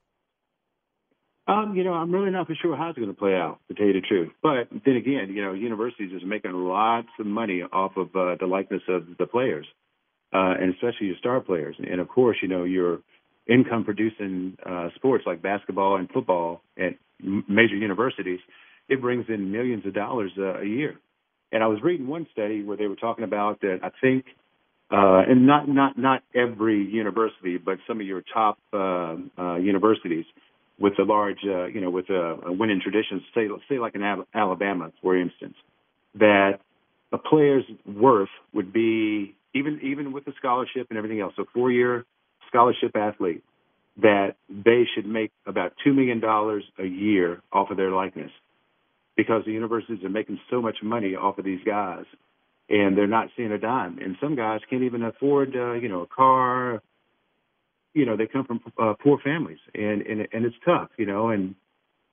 Um, 1.52 1.75
you 1.76 1.85
know, 1.85 1.92
I'm 1.92 2.11
really 2.11 2.30
not 2.30 2.47
for 2.47 2.54
sure 2.54 2.76
how 2.76 2.90
it's 2.90 2.99
going 2.99 3.11
to 3.11 3.18
play 3.18 3.35
out, 3.35 3.59
to 3.68 3.75
tell 3.75 3.87
you 3.87 3.92
the 3.92 4.00
truth. 4.00 4.30
But 4.42 4.68
then 4.87 4.97
again, 4.97 5.28
you 5.35 5.44
know, 5.44 5.52
universities 5.52 6.12
is 6.14 6.23
making 6.25 6.52
lots 6.52 7.09
of 7.18 7.26
money 7.26 7.62
off 7.62 7.92
of 7.97 8.09
uh, 8.16 8.37
the 8.40 8.47
likeness 8.47 8.82
of 8.88 9.04
the 9.18 9.26
players, 9.26 9.66
uh, 10.32 10.54
and 10.59 10.73
especially 10.75 11.09
your 11.09 11.16
star 11.18 11.40
players. 11.40 11.76
And 11.78 12.00
of 12.00 12.09
course, 12.09 12.38
you 12.40 12.49
know, 12.49 12.64
your 12.64 13.00
income 13.47 13.85
producing 13.85 14.56
uh, 14.64 14.88
sports 14.94 15.25
like 15.26 15.42
basketball 15.42 15.97
and 15.97 16.09
football 16.11 16.62
at 16.78 16.92
major 17.21 17.76
universities, 17.76 18.40
it 18.88 19.02
brings 19.02 19.26
in 19.28 19.52
millions 19.52 19.85
of 19.85 19.94
dollars 19.94 20.30
uh, 20.38 20.61
a 20.61 20.64
year. 20.64 20.94
And 21.50 21.62
I 21.62 21.66
was 21.66 21.80
reading 21.82 22.06
one 22.06 22.26
study 22.32 22.62
where 22.62 22.78
they 22.78 22.87
were 22.87 22.97
talking 22.97 23.25
about 23.25 23.61
that. 23.61 23.80
I 23.82 23.90
think, 24.00 24.25
uh, 24.90 25.28
and 25.28 25.47
not 25.47 25.68
not 25.68 25.99
not 25.99 26.23
every 26.35 26.82
university, 26.82 27.59
but 27.59 27.76
some 27.87 28.00
of 28.00 28.06
your 28.06 28.23
top 28.32 28.59
uh, 28.73 29.16
uh, 29.38 29.56
universities 29.56 30.25
with 30.83 30.99
a 30.99 31.07
large, 31.17 31.43
uh, 31.57 31.67
you 31.75 31.81
know, 31.81 31.93
with 31.99 32.09
a, 32.11 32.25
a 32.51 32.53
winning 32.61 32.81
tradition, 32.87 33.23
say, 33.35 33.45
say 33.69 33.79
like 33.79 33.95
in 33.95 34.03
Alabama, 34.35 34.87
for 35.01 35.17
instance, 35.17 35.55
that 36.27 36.55
a 37.12 37.19
player's 37.19 37.65
worth 37.87 38.35
would 38.53 38.71
be 38.73 39.35
even 39.55 39.75
even 39.91 40.12
with 40.15 40.25
the 40.25 40.35
scholarship 40.41 40.85
and 40.91 40.97
everything 40.99 41.21
else, 41.21 41.35
a 41.39 41.45
four-year 41.55 42.05
scholarship 42.49 42.93
athlete, 42.97 43.45
that 44.09 44.31
they 44.49 44.83
should 44.93 45.07
make 45.07 45.31
about 45.47 45.73
two 45.85 45.93
million 45.99 46.21
dollars 46.21 46.65
a 46.79 46.89
year 47.07 47.41
off 47.53 47.71
of 47.71 47.77
their 47.77 47.93
likeness, 47.93 48.33
because 49.17 49.43
the 49.45 49.53
universities 49.53 50.03
are 50.03 50.15
making 50.21 50.39
so 50.51 50.61
much 50.61 50.79
money 50.83 51.15
off 51.15 51.39
of 51.39 51.45
these 51.45 51.61
guys, 51.65 52.07
and 52.69 52.97
they're 52.97 53.07
not 53.07 53.29
seeing 53.37 53.53
a 53.53 53.59
dime. 53.59 53.99
And 54.05 54.17
some 54.21 54.35
guys 54.35 54.61
can't 54.69 54.83
even 54.83 55.03
afford, 55.05 55.55
uh, 55.55 55.75
you 55.75 55.89
know, 55.89 56.03
a 56.03 56.07
car, 56.07 56.83
you 57.94 58.06
know 58.06 58.16
they 58.16 58.26
come 58.26 58.44
from 58.44 58.61
uh, 58.78 58.94
poor 59.02 59.18
families 59.18 59.58
and 59.75 60.02
and 60.02 60.28
and 60.32 60.44
it's 60.44 60.56
tough 60.64 60.88
you 60.96 61.06
know 61.06 61.28
and 61.30 61.54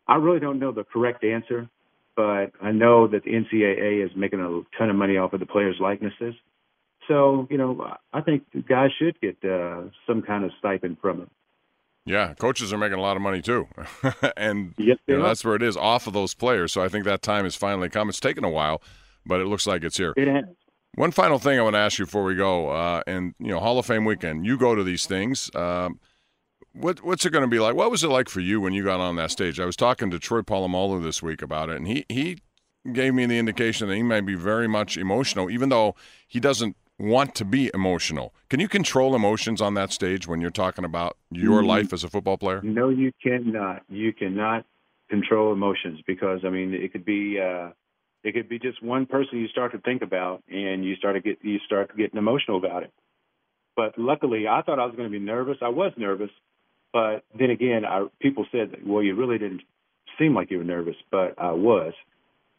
I 0.07 0.15
really 0.15 0.39
don't 0.39 0.59
know 0.59 0.71
the 0.71 0.83
correct 0.83 1.23
answer 1.23 1.69
but 2.15 2.51
I 2.61 2.71
know 2.71 3.07
that 3.07 3.23
the 3.23 3.31
NCAA 3.31 4.05
is 4.05 4.11
making 4.15 4.39
a 4.39 4.77
ton 4.77 4.89
of 4.89 4.95
money 4.95 5.17
off 5.17 5.33
of 5.33 5.39
the 5.39 5.45
players 5.45 5.77
likenesses 5.79 6.35
so 7.07 7.47
you 7.49 7.57
know 7.57 7.95
I 8.13 8.21
think 8.21 8.43
guys 8.67 8.91
should 8.97 9.19
get 9.21 9.37
uh, 9.43 9.83
some 10.07 10.21
kind 10.21 10.43
of 10.43 10.51
stipend 10.59 10.97
from 11.01 11.21
it 11.21 11.29
yeah, 12.05 12.33
coaches 12.33 12.73
are 12.73 12.77
making 12.77 12.97
a 12.97 13.01
lot 13.01 13.17
of 13.17 13.21
money 13.21 13.39
too, 13.39 13.67
and 14.37 14.73
yes, 14.79 14.97
you 15.05 15.17
know, 15.17 15.23
that's 15.23 15.45
where 15.45 15.53
it 15.53 15.61
is 15.61 15.77
off 15.77 16.07
of 16.07 16.13
those 16.13 16.33
players. 16.33 16.73
So 16.73 16.81
I 16.81 16.87
think 16.87 17.05
that 17.05 17.21
time 17.21 17.43
has 17.43 17.55
finally 17.55 17.87
come. 17.87 18.09
It's 18.09 18.19
taken 18.19 18.43
a 18.43 18.49
while, 18.49 18.81
but 19.27 19.39
it 19.41 19.45
looks 19.45 19.67
like 19.67 19.83
it's 19.83 19.97
here. 19.97 20.15
It 20.17 20.27
has. 20.27 20.45
One 20.99 21.11
final 21.11 21.39
thing 21.39 21.57
I 21.57 21.61
want 21.61 21.75
to 21.75 21.79
ask 21.79 21.97
you 21.97 22.03
before 22.03 22.25
we 22.25 22.35
go, 22.35 22.71
uh, 22.71 23.01
and 23.07 23.33
you 23.39 23.47
know, 23.47 23.61
Hall 23.61 23.79
of 23.79 23.85
Fame 23.85 24.03
weekend. 24.03 24.45
You 24.45 24.57
go 24.57 24.75
to 24.75 24.83
these 24.83 25.05
things. 25.05 25.49
Um, 25.55 25.97
what 26.73 27.05
what's 27.05 27.25
it 27.25 27.29
going 27.29 27.43
to 27.43 27.47
be 27.47 27.57
like? 27.57 27.73
What 27.73 27.89
was 27.89 28.03
it 28.03 28.09
like 28.09 28.27
for 28.27 28.41
you 28.41 28.59
when 28.59 28.73
you 28.73 28.83
got 28.83 28.99
on 28.99 29.15
that 29.15 29.31
stage? 29.31 29.61
I 29.61 29.65
was 29.65 29.77
talking 29.77 30.11
to 30.11 30.19
Troy 30.19 30.41
Polamalu 30.41 31.01
this 31.01 31.23
week 31.23 31.41
about 31.41 31.69
it, 31.69 31.77
and 31.77 31.87
he 31.87 32.05
he 32.09 32.39
gave 32.91 33.13
me 33.13 33.25
the 33.25 33.39
indication 33.39 33.87
that 33.87 33.95
he 33.95 34.03
might 34.03 34.25
be 34.25 34.35
very 34.35 34.67
much 34.67 34.97
emotional, 34.97 35.49
even 35.49 35.69
though 35.69 35.95
he 36.27 36.41
doesn't 36.41 36.75
want 36.97 37.33
to 37.35 37.45
be 37.45 37.71
emotional. 37.73 38.33
Can 38.49 38.59
you 38.59 38.67
control 38.67 39.15
emotions 39.15 39.61
on 39.61 39.75
that 39.75 39.93
stage 39.93 40.27
when 40.27 40.41
you're 40.41 40.49
talking 40.49 40.83
about 40.83 41.15
your 41.31 41.59
mm-hmm. 41.59 41.69
life 41.69 41.93
as 41.93 42.03
a 42.03 42.09
football 42.09 42.37
player? 42.37 42.59
No, 42.61 42.89
you 42.89 43.13
cannot. 43.23 43.83
You 43.87 44.11
cannot 44.11 44.65
control 45.09 45.53
emotions 45.53 46.01
because 46.05 46.41
I 46.43 46.49
mean 46.49 46.73
it 46.73 46.91
could 46.91 47.05
be. 47.05 47.39
Uh, 47.39 47.69
it 48.23 48.33
could 48.33 48.49
be 48.49 48.59
just 48.59 48.83
one 48.83 49.05
person 49.05 49.39
you 49.39 49.47
start 49.47 49.71
to 49.71 49.79
think 49.79 50.01
about, 50.01 50.43
and 50.49 50.83
you 50.83 50.95
start 50.95 51.15
to 51.15 51.21
get 51.21 51.39
you 51.41 51.59
start 51.65 51.95
getting 51.97 52.17
emotional 52.17 52.57
about 52.57 52.83
it. 52.83 52.91
But 53.75 53.97
luckily, 53.97 54.47
I 54.47 54.61
thought 54.61 54.79
I 54.79 54.85
was 54.85 54.95
going 54.95 55.09
to 55.09 55.19
be 55.19 55.23
nervous. 55.23 55.57
I 55.61 55.69
was 55.69 55.93
nervous, 55.97 56.31
but 56.91 57.23
then 57.37 57.49
again, 57.49 57.85
I, 57.85 58.07
people 58.19 58.45
said, 58.51 58.75
"Well, 58.85 59.03
you 59.03 59.15
really 59.15 59.37
didn't 59.37 59.61
seem 60.17 60.35
like 60.35 60.51
you 60.51 60.57
were 60.57 60.63
nervous," 60.63 60.95
but 61.11 61.35
I 61.37 61.51
was. 61.51 61.93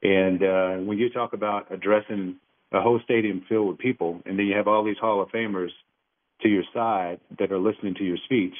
And 0.03 0.43
uh, 0.43 0.77
when 0.87 0.99
you 0.99 1.11
talk 1.11 1.35
about 1.35 1.71
addressing 1.71 2.37
a 2.73 2.81
whole 2.81 3.01
stadium 3.05 3.45
filled 3.49 3.69
with 3.69 3.79
people, 3.79 4.23
and 4.25 4.39
then 4.39 4.47
you 4.47 4.57
have 4.57 4.69
all 4.69 4.85
these 4.85 4.97
Hall 4.99 5.21
of 5.21 5.29
Famers 5.29 5.71
to 6.43 6.49
your 6.49 6.65
side 6.73 7.21
that 7.39 7.53
are 7.53 7.59
listening 7.59 7.95
to 7.97 8.05
your 8.05 8.17
speech, 8.25 8.55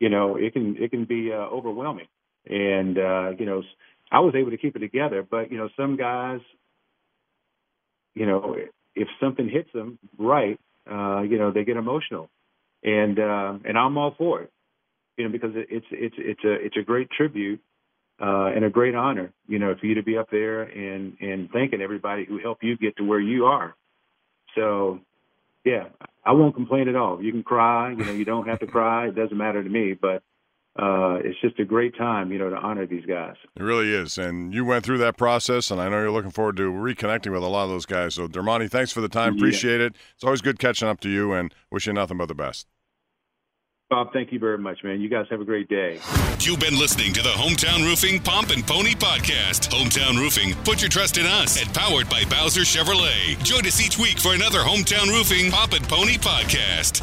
you 0.00 0.08
know, 0.08 0.36
it 0.36 0.52
can 0.52 0.76
it 0.78 0.90
can 0.90 1.04
be 1.04 1.32
uh, 1.32 1.36
overwhelming. 1.36 2.06
And 2.46 2.98
uh, 2.98 3.30
you 3.38 3.46
know, 3.46 3.62
I 4.14 4.20
was 4.20 4.34
able 4.36 4.52
to 4.52 4.56
keep 4.56 4.76
it 4.76 4.78
together. 4.78 5.26
But 5.28 5.50
you 5.50 5.58
know, 5.58 5.68
some 5.76 5.96
guys, 5.96 6.38
you 8.14 8.26
know, 8.26 8.56
if 8.94 9.08
something 9.20 9.48
hits 9.48 9.70
them 9.74 9.98
right, 10.16 10.58
uh, 10.88 11.22
you 11.22 11.36
know, 11.36 11.50
they 11.50 11.64
get 11.64 11.76
emotional, 11.76 12.30
and 12.84 13.18
uh, 13.18 13.54
and 13.64 13.76
I'm 13.76 13.98
all 13.98 14.14
for 14.16 14.42
it, 14.42 14.52
you 15.16 15.24
know, 15.24 15.32
because 15.32 15.50
it's 15.54 15.86
it's 15.90 16.14
it's 16.16 16.44
a 16.44 16.52
it's 16.52 16.76
a 16.76 16.82
great 16.82 17.10
tribute 17.10 17.60
uh, 18.20 18.52
and 18.54 18.64
a 18.64 18.70
great 18.70 18.94
honor, 18.94 19.32
you 19.48 19.58
know, 19.58 19.74
for 19.80 19.86
you 19.86 19.96
to 19.96 20.04
be 20.04 20.16
up 20.16 20.30
there 20.30 20.62
and 20.62 21.16
and 21.20 21.50
thanking 21.50 21.82
everybody 21.82 22.24
who 22.24 22.38
helped 22.38 22.62
you 22.62 22.76
get 22.76 22.96
to 22.98 23.04
where 23.04 23.20
you 23.20 23.46
are. 23.46 23.74
So, 24.54 25.00
yeah, 25.64 25.88
I 26.24 26.32
won't 26.32 26.54
complain 26.54 26.88
at 26.88 26.94
all. 26.94 27.20
You 27.20 27.32
can 27.32 27.42
cry, 27.42 27.90
you 27.90 28.04
know, 28.04 28.12
you 28.12 28.24
don't 28.24 28.46
have 28.46 28.60
to 28.60 28.68
cry. 28.68 29.08
It 29.08 29.16
doesn't 29.16 29.36
matter 29.36 29.60
to 29.60 29.68
me, 29.68 29.94
but 29.94 30.22
uh, 30.76 31.18
it's 31.22 31.40
just 31.40 31.58
a 31.60 31.64
great 31.64 31.96
time, 31.96 32.32
you 32.32 32.38
know, 32.38 32.50
to 32.50 32.56
honor 32.56 32.86
these 32.86 33.04
guys. 33.06 33.36
It 33.56 33.62
really 33.62 33.92
is. 33.92 34.18
And 34.18 34.52
you 34.52 34.64
went 34.64 34.84
through 34.84 34.98
that 34.98 35.16
process, 35.16 35.70
and 35.70 35.80
I 35.80 35.88
know 35.88 36.00
you're 36.00 36.10
looking 36.10 36.32
forward 36.32 36.56
to 36.56 36.70
reconnecting 36.70 37.30
with 37.32 37.42
a 37.42 37.48
lot 37.48 37.64
of 37.64 37.70
those 37.70 37.86
guys. 37.86 38.14
So, 38.14 38.26
Dermontti, 38.26 38.68
thanks 38.68 38.90
for 38.90 39.00
the 39.00 39.08
time. 39.08 39.36
Appreciate 39.36 39.78
yeah. 39.78 39.86
it. 39.86 39.96
It's 40.14 40.24
always 40.24 40.40
good 40.40 40.58
catching 40.58 40.88
up 40.88 41.00
to 41.00 41.08
you, 41.08 41.32
and 41.32 41.54
wish 41.70 41.86
you 41.86 41.92
nothing 41.92 42.18
but 42.18 42.26
the 42.26 42.34
best. 42.34 42.66
Bob, 43.90 44.12
thank 44.12 44.32
you 44.32 44.40
very 44.40 44.58
much, 44.58 44.82
man. 44.82 45.00
You 45.00 45.08
guys 45.08 45.26
have 45.30 45.40
a 45.40 45.44
great 45.44 45.68
day. 45.68 46.00
You've 46.40 46.58
been 46.58 46.76
listening 46.76 47.12
to 47.12 47.22
the 47.22 47.28
Hometown 47.28 47.84
Roofing 47.84 48.20
Pomp 48.20 48.50
and 48.50 48.66
Pony 48.66 48.94
Podcast. 48.94 49.68
Hometown 49.68 50.18
Roofing, 50.18 50.54
put 50.64 50.80
your 50.80 50.88
trust 50.88 51.18
in 51.18 51.26
us 51.26 51.62
and 51.62 51.72
powered 51.72 52.08
by 52.08 52.24
Bowser 52.24 52.62
Chevrolet. 52.62 53.40
Join 53.44 53.64
us 53.66 53.80
each 53.80 53.98
week 53.98 54.18
for 54.18 54.34
another 54.34 54.60
Hometown 54.60 55.08
Roofing 55.08 55.52
Pomp 55.52 55.74
and 55.74 55.86
Pony 55.86 56.16
Podcast. 56.16 57.02